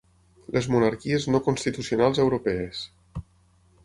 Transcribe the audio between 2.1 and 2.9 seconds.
europees.